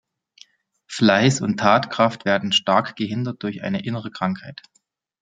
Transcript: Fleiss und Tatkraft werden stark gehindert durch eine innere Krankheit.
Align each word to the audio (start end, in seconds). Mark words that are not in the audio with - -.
Fleiss 0.87 1.41
und 1.41 1.59
Tatkraft 1.59 2.25
werden 2.25 2.51
stark 2.51 2.95
gehindert 2.95 3.43
durch 3.43 3.61
eine 3.61 3.85
innere 3.85 4.09
Krankheit. 4.09 4.59